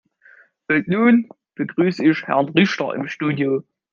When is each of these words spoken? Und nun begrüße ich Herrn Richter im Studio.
Und 0.67 0.87
nun 0.87 1.29
begrüße 1.53 2.03
ich 2.03 2.23
Herrn 2.25 2.49
Richter 2.49 2.95
im 2.95 3.07
Studio. 3.07 3.61